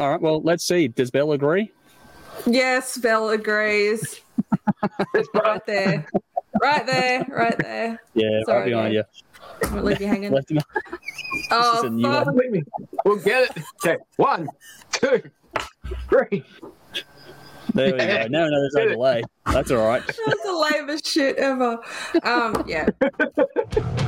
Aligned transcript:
All 0.00 0.10
right. 0.10 0.20
Well, 0.20 0.40
let's 0.42 0.64
see. 0.64 0.88
Does 0.88 1.10
Belle 1.10 1.32
agree? 1.32 1.72
Yes, 2.46 2.96
Belle 2.98 3.30
agrees. 3.30 4.20
right 5.34 5.64
there. 5.66 6.06
Right 6.62 6.86
there. 6.86 7.26
Right 7.28 7.58
there. 7.58 8.00
Yeah, 8.14 8.40
Sorry, 8.46 8.72
right 8.72 8.90
behind 8.90 8.94
you. 8.94 9.02
Babe. 9.60 9.72
Won't 9.72 9.84
leave 9.84 10.00
you 10.00 10.06
hanging. 10.06 10.32
Left 10.32 10.50
him. 10.50 10.58
oh, 11.50 11.78
is 11.78 11.84
a 11.84 12.02
fuck. 12.02 12.26
one. 12.26 12.50
Me. 12.50 12.62
We'll 13.04 13.16
get 13.16 13.56
it. 13.56 13.64
Okay. 13.84 14.02
One, 14.16 14.48
two, 14.92 15.22
three. 16.08 16.44
There 17.74 17.92
we 17.92 17.98
go. 17.98 18.26
No, 18.28 18.48
no, 18.48 18.60
there's 18.60 18.74
no 18.74 18.88
delay. 18.88 19.22
That's 19.46 19.70
all 19.70 19.86
right. 19.86 20.02
That's 20.06 20.42
the 20.42 20.68
lamest 20.72 21.06
shit 21.06 21.36
ever. 21.36 21.78
Um, 22.22 22.64
yeah. 22.66 22.88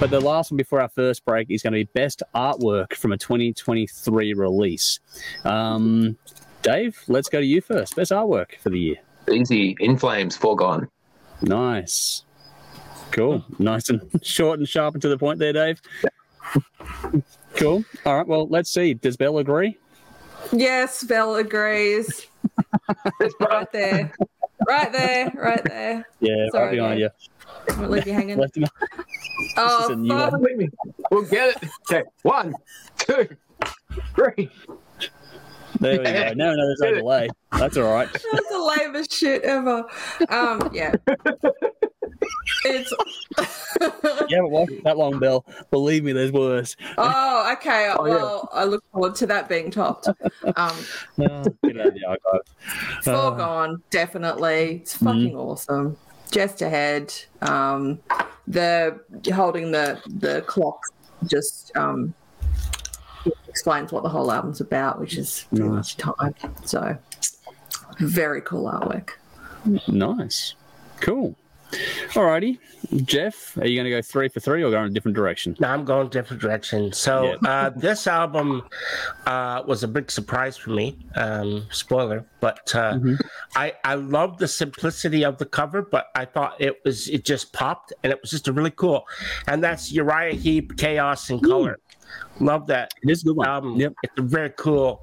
But 0.00 0.10
the 0.10 0.20
last 0.20 0.52
one 0.52 0.56
before 0.56 0.80
our 0.80 0.88
first 0.88 1.24
break 1.24 1.50
is 1.50 1.62
going 1.62 1.72
to 1.72 1.78
be 1.80 1.90
best 1.92 2.22
artwork 2.32 2.94
from 2.94 3.10
a 3.12 3.18
2023 3.18 4.32
release. 4.34 5.00
Um, 5.44 6.16
Dave, 6.62 6.96
let's 7.08 7.28
go 7.28 7.40
to 7.40 7.46
you 7.46 7.60
first. 7.60 7.96
Best 7.96 8.12
artwork 8.12 8.58
for 8.60 8.70
the 8.70 8.78
year. 8.78 8.96
Easy. 9.28 9.76
In 9.80 9.98
flames. 9.98 10.36
Foregone. 10.36 10.88
Nice. 11.42 12.22
Cool. 13.10 13.44
Nice 13.58 13.88
and 13.88 14.00
short 14.22 14.60
and 14.60 14.68
sharp 14.68 14.94
and 14.94 15.02
to 15.02 15.08
the 15.08 15.18
point 15.18 15.38
there, 15.38 15.52
Dave. 15.52 15.80
Cool. 17.56 17.84
All 18.06 18.16
right. 18.18 18.26
Well, 18.26 18.46
let's 18.46 18.70
see. 18.70 18.94
Does 18.94 19.16
Belle 19.16 19.38
agree? 19.38 19.76
Yes, 20.52 21.02
Belle 21.02 21.34
agrees. 21.36 22.26
right 23.40 23.66
there. 23.72 24.12
Right 24.64 24.92
there. 24.92 25.32
Right 25.34 25.64
there. 25.64 26.08
Yeah, 26.20 26.46
Sorry, 26.52 26.78
right 26.78 26.98
behind 26.98 27.00
Dave. 27.00 27.10
you. 27.68 27.76
Won't 27.78 27.90
leave 27.90 28.06
you 28.06 28.12
hanging. 28.12 28.38
Left 29.56 29.58
him. 29.58 29.64
is 29.66 29.90
Oh, 29.90 29.92
a 29.92 29.96
new 29.96 30.14
one. 30.14 30.30
Believe 30.42 30.56
me. 30.58 30.68
We'll 31.10 31.22
get 31.24 31.62
it. 31.62 31.70
Okay. 31.90 32.08
One, 32.22 32.54
two, 32.98 33.28
three. 34.14 34.50
There 35.80 35.98
we 35.98 36.04
go. 36.04 36.32
No, 36.34 36.54
no, 36.54 36.66
there's 36.66 36.80
no 36.80 36.94
delay. 36.94 37.28
That's 37.52 37.76
all 37.76 37.92
right. 37.92 38.08
That's 38.32 38.48
the 38.48 38.74
lamest 38.78 39.12
shit 39.12 39.42
ever. 39.42 39.84
Um, 40.28 40.70
yeah. 40.72 40.92
It's 42.64 42.92
You 43.80 44.36
haven't 44.36 44.50
watched 44.50 44.82
that 44.84 44.96
long, 44.96 45.18
Bill. 45.20 45.44
Believe 45.70 46.04
me, 46.04 46.12
there's 46.12 46.32
worse. 46.32 46.74
oh, 46.96 47.52
okay. 47.52 47.92
Oh, 47.96 48.06
yeah. 48.06 48.14
well, 48.14 48.48
I 48.52 48.64
look 48.64 48.82
forward 48.92 49.14
to 49.16 49.26
that 49.26 49.48
being 49.48 49.70
topped. 49.70 50.08
Um, 50.56 50.76
No, 51.16 51.44
get 51.64 51.78
out 51.80 51.86
of 51.88 51.94
the 51.94 52.04
archive. 52.08 53.38
Uh, 53.40 53.76
definitely. 53.90 54.76
It's 54.82 54.96
fucking 54.96 55.36
awesome. 55.36 55.96
Just 56.30 56.60
ahead. 56.62 57.14
Um, 57.42 58.00
the 58.48 58.98
holding 59.32 59.70
the 59.70 60.00
the 60.06 60.42
clock 60.42 60.80
just 61.26 61.76
um 61.76 62.14
explains 63.48 63.92
what 63.92 64.02
the 64.02 64.08
whole 64.08 64.30
album's 64.30 64.60
about, 64.60 65.00
which 65.00 65.16
is 65.16 65.46
pretty 65.50 65.68
much 65.68 65.96
time. 65.96 66.34
So 66.64 66.96
very 67.98 68.40
cool 68.40 68.64
artwork. 68.64 69.10
nice. 69.88 70.54
Cool. 71.00 71.36
Alrighty. 71.70 72.58
Jeff, 73.04 73.56
are 73.58 73.66
you 73.66 73.76
going 73.76 73.84
to 73.84 73.90
go 73.90 74.00
three 74.00 74.28
for 74.28 74.40
three 74.40 74.62
or 74.62 74.70
go 74.70 74.80
in 74.80 74.86
a 74.86 74.90
different 74.90 75.14
direction? 75.14 75.54
No, 75.60 75.68
I'm 75.68 75.84
going 75.84 76.08
different 76.08 76.40
direction. 76.40 76.92
So 76.92 77.34
uh, 77.44 77.70
this 77.76 78.06
album 78.06 78.62
uh, 79.26 79.62
was 79.66 79.82
a 79.82 79.88
big 79.88 80.10
surprise 80.10 80.56
for 80.56 80.70
me. 80.70 80.96
Um, 81.14 81.66
spoiler, 81.70 82.24
but 82.40 82.74
uh, 82.74 82.98
I 83.54 83.74
I 83.84 83.94
love 83.96 84.38
the 84.38 84.48
simplicity 84.48 85.24
of 85.24 85.36
the 85.38 85.44
cover, 85.46 85.82
but 85.82 86.06
I 86.14 86.24
thought 86.24 86.54
it 86.58 86.80
was 86.84 87.08
it 87.08 87.24
just 87.24 87.52
popped 87.52 87.92
and 88.02 88.10
it 88.12 88.20
was 88.22 88.30
just 88.30 88.48
a 88.48 88.52
really 88.52 88.70
cool. 88.70 89.06
And 89.46 89.62
that's 89.62 89.92
Uriah 89.92 90.34
Heep, 90.34 90.76
Chaos 90.78 91.28
and 91.30 91.42
Color. 91.44 91.78
Love 92.40 92.66
that 92.68 92.94
It 93.02 93.10
is 93.10 93.22
a 93.22 93.26
good 93.26 93.36
one. 93.36 93.46
album. 93.48 93.76
Yep. 93.76 93.92
It's 94.02 94.18
a 94.18 94.22
very 94.22 94.50
cool. 94.50 95.02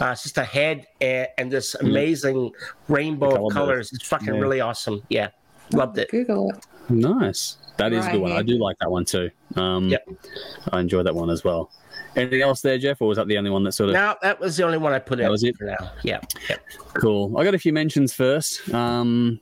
Uh, 0.00 0.06
it's 0.12 0.22
just 0.22 0.38
a 0.38 0.44
head 0.44 0.86
and, 1.02 1.28
and 1.38 1.52
this 1.52 1.74
amazing 1.76 2.50
rainbow 2.88 3.26
of 3.46 3.52
color 3.52 3.66
colors. 3.66 3.92
It's 3.92 4.06
fucking 4.08 4.34
Yeah. 4.34 4.40
really 4.40 4.60
awesome. 4.60 5.02
Yeah, 5.10 5.28
loved 5.72 5.98
it. 5.98 6.10
Google 6.10 6.50
it. 6.50 6.64
Nice. 6.90 7.56
That 7.76 7.92
is 7.92 8.06
a 8.06 8.10
good 8.12 8.20
one. 8.20 8.32
I 8.32 8.42
do 8.42 8.58
like 8.58 8.76
that 8.80 8.90
one 8.90 9.04
too. 9.04 9.30
Um, 9.56 9.88
Yep. 9.88 10.08
I 10.72 10.80
enjoy 10.80 11.02
that 11.02 11.14
one 11.14 11.30
as 11.30 11.44
well. 11.44 11.70
Anything 12.16 12.42
else 12.42 12.60
there, 12.60 12.76
Jeff, 12.76 13.00
or 13.00 13.08
was 13.08 13.16
that 13.16 13.28
the 13.28 13.38
only 13.38 13.50
one 13.50 13.62
that 13.64 13.72
sort 13.72 13.90
of 13.90 13.94
No, 13.94 14.16
that 14.22 14.38
was 14.40 14.56
the 14.56 14.64
only 14.64 14.78
one 14.78 14.92
I 14.92 14.98
put 14.98 15.18
in 15.20 15.24
That 15.24 15.30
was 15.30 15.44
it? 15.44 15.56
for 15.56 15.64
now. 15.64 15.92
Yeah. 16.02 16.20
yeah. 16.48 16.56
cool? 16.94 17.36
I 17.38 17.44
got 17.44 17.54
a 17.54 17.58
few 17.58 17.72
mentions 17.72 18.12
first. 18.12 18.68
Um, 18.74 19.40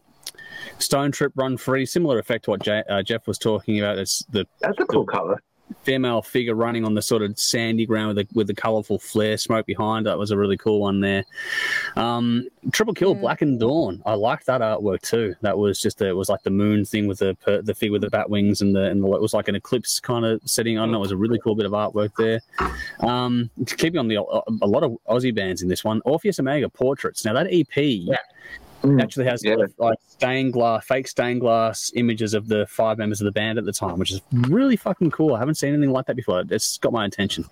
Stone 0.79 1.13
Trip 1.13 1.33
Run 1.35 1.57
Free, 1.57 1.87
similar 1.87 2.19
effect 2.19 2.45
to 2.45 2.51
what 2.51 2.63
J- 2.63 2.85
uh, 2.89 3.03
Jeff 3.03 3.27
was 3.27 3.39
talking 3.39 3.79
about. 3.81 3.99
It's 3.99 4.25
the 4.31 4.47
That's 4.61 4.79
a 4.79 4.85
cool 4.85 5.07
color. 5.07 5.43
Female 5.83 6.23
figure 6.23 6.55
running 6.55 6.85
on 6.85 6.95
the 6.95 7.03
sort 7.03 7.23
of 7.23 7.39
sandy 7.39 7.87
ground 7.87 8.15
with 8.15 8.29
the 8.29 8.35
with 8.35 8.47
the 8.47 8.55
colourful 8.55 8.99
flare 8.99 9.37
smoke 9.37 9.67
behind. 9.67 10.07
That 10.07 10.19
was 10.19 10.31
a 10.31 10.37
really 10.37 10.57
cool 10.57 10.81
one 10.81 11.01
there. 11.01 11.25
Um, 11.97 12.47
Triple 12.73 12.95
Kill 12.95 13.15
Mm. 13.15 13.21
Black 13.21 13.43
and 13.43 13.59
Dawn. 13.59 14.03
I 14.07 14.15
liked 14.15 14.47
that 14.47 14.61
artwork 14.61 15.03
too. 15.03 15.35
That 15.41 15.57
was 15.57 15.81
just 15.81 16.01
it 16.03 16.13
was 16.13 16.29
like 16.29 16.43
the 16.43 16.51
moon 16.51 16.85
thing 16.85 17.07
with 17.07 17.19
the 17.19 17.35
per- 17.37 17.63
the 17.63 17.75
figure 17.75 17.93
with 17.93 18.03
the 18.03 18.11
bat 18.11 18.29
wings 18.29 18.61
and 18.61 18.75
the 18.75 18.85
and 18.85 19.03
the, 19.03 19.07
it 19.13 19.23
was 19.23 19.35
like 19.35 19.49
an 19.49 19.55
eclipse 19.55 20.01
kind 20.01 20.25
of 20.25 20.41
setting. 20.45 20.79
I 20.79 20.83
don't 20.83 20.93
know. 20.93 20.99
It 20.99 21.01
was 21.01 21.13
a 21.13 21.17
really 21.17 21.39
cool 21.39 21.55
bit 21.55 21.67
of 21.67 21.73
artwork 21.73 22.13
there. 22.19 22.41
Um, 23.01 23.51
keeping 23.67 23.99
on 23.99 24.09
the 24.09 24.17
a 24.17 24.67
lot 24.67 24.83
of 24.83 24.97
Aussie 25.09 25.35
bands 25.35 25.63
in 25.63 25.69
this 25.69 25.85
one. 25.85 26.01
Orpheus 26.05 26.39
Omega 26.39 26.69
Portraits. 26.69 27.25
Now 27.25 27.33
that 27.35 27.49
EP. 27.51 27.77
Mm. 28.89 29.03
Actually 29.03 29.27
has 29.27 29.45
Yeah. 29.45 29.57
like 29.79 29.99
stained 30.09 30.53
glass, 30.53 30.85
fake 30.87 31.09
stained 31.09 31.41
glass 31.41 31.93
images 31.95 32.35
of 32.35 32.49
the 32.49 32.67
five 32.67 32.99
members 32.99 33.21
of 33.21 33.27
the 33.27 33.33
band 33.33 33.59
at 33.59 33.65
the 33.65 33.73
time, 33.73 33.99
which 33.99 34.11
is 34.11 34.21
really 34.33 34.77
fucking 34.77 35.11
cool. 35.11 35.35
I 35.35 35.39
haven't 35.39 35.57
seen 35.57 35.73
anything 35.75 35.93
like 35.93 36.07
that 36.07 36.17
before. 36.17 36.43
It's 36.51 36.79
got 36.79 36.93
my 36.93 37.05
attention. 37.05 37.45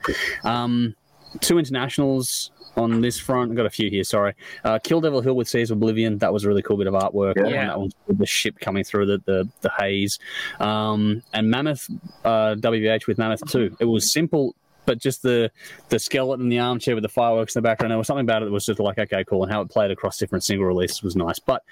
Um, 0.44 0.94
two 1.40 1.58
internationals 1.58 2.50
on 2.76 3.00
this 3.00 3.18
front. 3.18 3.50
I've 3.50 3.56
got 3.56 3.66
a 3.66 3.70
few 3.70 3.88
here. 3.90 4.04
Sorry, 4.04 4.34
uh, 4.64 4.78
Kill 4.82 5.00
Devil 5.00 5.20
Hill 5.22 5.34
with 5.34 5.48
Seas 5.48 5.70
of 5.70 5.78
Oblivion. 5.78 6.18
That 6.18 6.32
was 6.32 6.44
a 6.44 6.48
really 6.48 6.62
cool 6.62 6.76
bit 6.76 6.86
of 6.86 6.94
artwork. 6.94 7.34
Yeah. 7.36 7.62
I 7.62 7.66
That 7.66 7.78
one 7.80 7.90
with 8.06 8.18
the 8.18 8.26
ship 8.26 8.58
coming 8.60 8.84
through 8.84 9.06
the 9.06 9.22
the, 9.24 9.48
the 9.62 9.70
haze, 9.78 10.18
um, 10.60 11.22
and 11.32 11.50
Mammoth 11.50 11.88
uh, 12.24 12.54
WH 12.56 13.06
with 13.08 13.18
Mammoth 13.18 13.50
Two. 13.50 13.76
It 13.80 13.86
was 13.86 14.12
simple. 14.12 14.54
But 14.86 14.98
just 14.98 15.22
the 15.22 15.50
the 15.88 15.98
skeleton 15.98 16.46
in 16.46 16.48
the 16.48 16.58
armchair 16.60 16.94
with 16.94 17.02
the 17.02 17.08
fireworks 17.08 17.54
in 17.54 17.62
the 17.62 17.68
background, 17.68 17.90
there 17.90 17.98
was 17.98 18.06
something 18.06 18.24
about 18.24 18.42
it 18.42 18.46
that 18.46 18.52
was 18.52 18.66
just 18.66 18.80
like 18.80 18.98
okay, 18.98 19.24
cool, 19.24 19.42
and 19.42 19.52
how 19.52 19.60
it 19.60 19.68
played 19.68 19.90
across 19.90 20.18
different 20.18 20.44
single 20.44 20.66
releases 20.66 21.02
was 21.02 21.16
nice. 21.16 21.38
But 21.38 21.62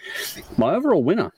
my 0.58 0.74
overall 0.74 1.02
winner 1.02 1.32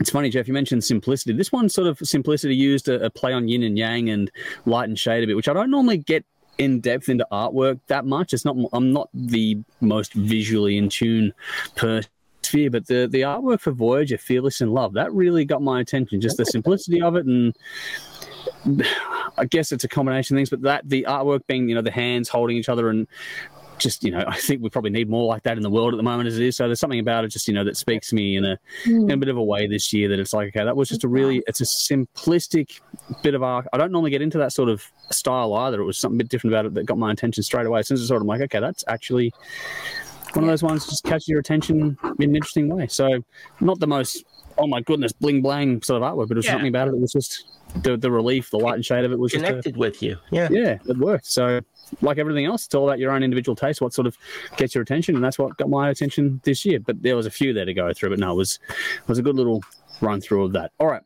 it's 0.00 0.10
funny, 0.10 0.30
Jeff. 0.30 0.46
You 0.46 0.54
mentioned 0.54 0.84
simplicity. 0.84 1.32
This 1.32 1.50
one 1.50 1.68
sort 1.68 1.88
of 1.88 1.98
simplicity 1.98 2.54
used 2.54 2.88
a, 2.88 3.04
a 3.04 3.10
play 3.10 3.32
on 3.32 3.48
yin 3.48 3.62
and 3.62 3.76
yang 3.76 4.10
and 4.10 4.30
light 4.64 4.88
and 4.88 4.98
shade 4.98 5.24
a 5.24 5.26
bit, 5.26 5.36
which 5.36 5.48
I 5.48 5.52
don't 5.52 5.70
normally 5.70 5.98
get 5.98 6.24
in 6.58 6.80
depth 6.80 7.08
into 7.08 7.26
artwork 7.32 7.80
that 7.88 8.04
much. 8.04 8.32
It's 8.32 8.44
not. 8.44 8.56
I'm 8.72 8.92
not 8.92 9.08
the 9.12 9.58
most 9.80 10.12
visually 10.12 10.78
in 10.78 10.88
tune 10.88 11.32
per 11.76 12.02
sphere, 12.42 12.70
but 12.70 12.86
the 12.86 13.08
the 13.10 13.22
artwork 13.22 13.60
for 13.60 13.72
Voyager, 13.72 14.18
Fearless 14.18 14.60
in 14.60 14.70
Love, 14.70 14.92
that 14.94 15.12
really 15.12 15.44
got 15.44 15.62
my 15.62 15.80
attention. 15.80 16.20
Just 16.20 16.36
the 16.36 16.46
simplicity 16.46 17.02
of 17.02 17.16
it 17.16 17.26
and. 17.26 17.56
I 19.38 19.44
guess 19.44 19.72
it's 19.72 19.84
a 19.84 19.88
combination 19.88 20.36
of 20.36 20.38
things, 20.38 20.50
but 20.50 20.62
that 20.62 20.88
the 20.88 21.06
artwork 21.08 21.46
being, 21.46 21.68
you 21.68 21.74
know, 21.74 21.82
the 21.82 21.90
hands 21.90 22.28
holding 22.28 22.56
each 22.56 22.68
other 22.68 22.88
and 22.90 23.06
just, 23.78 24.02
you 24.02 24.10
know, 24.10 24.24
I 24.28 24.36
think 24.36 24.62
we 24.62 24.70
probably 24.70 24.90
need 24.90 25.08
more 25.08 25.26
like 25.26 25.42
that 25.44 25.56
in 25.56 25.62
the 25.62 25.70
world 25.70 25.94
at 25.94 25.96
the 25.96 26.02
moment 26.02 26.28
as 26.28 26.38
it 26.38 26.44
is. 26.44 26.56
So 26.56 26.66
there's 26.66 26.80
something 26.80 27.00
about 27.00 27.24
it 27.24 27.28
just, 27.28 27.48
you 27.48 27.54
know, 27.54 27.64
that 27.64 27.76
speaks 27.76 28.08
to 28.10 28.14
me 28.14 28.36
in 28.36 28.44
a 28.44 28.58
in 28.84 29.10
a 29.10 29.14
hmm. 29.14 29.20
bit 29.20 29.28
of 29.28 29.36
a 29.36 29.42
way 29.42 29.66
this 29.66 29.92
year 29.92 30.08
that 30.08 30.18
it's 30.18 30.32
like, 30.32 30.48
okay, 30.48 30.64
that 30.64 30.76
was 30.76 30.88
just 30.88 31.04
a 31.04 31.08
really, 31.08 31.42
it's 31.46 31.60
a 31.60 31.64
simplistic 31.64 32.80
bit 33.22 33.34
of 33.34 33.42
art. 33.42 33.66
I 33.72 33.78
don't 33.78 33.92
normally 33.92 34.10
get 34.10 34.22
into 34.22 34.38
that 34.38 34.52
sort 34.52 34.68
of 34.68 34.84
style 35.10 35.54
either. 35.54 35.80
It 35.80 35.84
was 35.84 35.98
something 35.98 36.16
a 36.16 36.24
bit 36.24 36.28
different 36.28 36.54
about 36.54 36.66
it 36.66 36.74
that 36.74 36.86
got 36.86 36.98
my 36.98 37.12
attention 37.12 37.42
straight 37.42 37.66
away. 37.66 37.80
As 37.80 37.88
soon 37.88 37.96
as 37.96 38.00
it's 38.00 38.08
sort 38.08 38.22
of 38.22 38.26
like, 38.26 38.40
okay, 38.42 38.60
that's 38.60 38.84
actually 38.88 39.32
one 40.34 40.44
of 40.44 40.50
those 40.50 40.62
ones 40.62 40.86
just 40.86 41.04
catches 41.04 41.28
your 41.28 41.40
attention 41.40 41.96
in 42.02 42.30
an 42.30 42.36
interesting 42.36 42.68
way. 42.68 42.86
So 42.86 43.20
not 43.60 43.80
the 43.80 43.86
most, 43.86 44.24
oh 44.58 44.66
my 44.66 44.80
goodness, 44.82 45.12
bling 45.12 45.40
blang 45.40 45.82
sort 45.82 46.02
of 46.02 46.08
artwork, 46.08 46.28
but 46.28 46.36
it 46.36 46.38
was 46.38 46.46
Yeah. 46.46 46.52
something 46.52 46.68
about 46.68 46.88
it 46.88 46.90
that 46.92 47.00
was 47.00 47.12
just 47.12 47.44
the, 47.76 47.96
the 47.96 48.10
relief, 48.10 48.50
the 48.50 48.58
light 48.58 48.74
and 48.74 48.84
shade 48.84 49.04
of 49.04 49.12
it 49.12 49.18
was 49.18 49.32
just 49.32 49.44
a, 49.44 49.48
Connected 49.48 49.76
with 49.76 50.02
you. 50.02 50.16
Yeah. 50.30 50.48
yeah, 50.50 50.78
it 50.86 50.98
worked. 50.98 51.26
So, 51.26 51.60
like 52.00 52.18
everything 52.18 52.44
else, 52.44 52.66
it's 52.66 52.74
all 52.74 52.88
about 52.88 52.98
your 52.98 53.12
own 53.12 53.22
individual 53.22 53.56
taste, 53.56 53.80
what 53.80 53.94
sort 53.94 54.06
of 54.06 54.16
gets 54.56 54.74
your 54.74 54.82
attention, 54.82 55.14
and 55.14 55.24
that's 55.24 55.38
what 55.38 55.56
got 55.56 55.68
my 55.68 55.90
attention 55.90 56.40
this 56.44 56.64
year. 56.64 56.80
But 56.80 57.02
there 57.02 57.16
was 57.16 57.26
a 57.26 57.30
few 57.30 57.52
there 57.52 57.64
to 57.64 57.74
go 57.74 57.92
through, 57.92 58.10
but 58.10 58.18
no, 58.18 58.32
it 58.32 58.36
was 58.36 58.58
it 58.68 59.08
was 59.08 59.18
a 59.18 59.22
good 59.22 59.36
little 59.36 59.62
run 60.00 60.20
through 60.20 60.44
of 60.44 60.52
that. 60.52 60.72
All 60.78 60.86
right, 60.86 61.02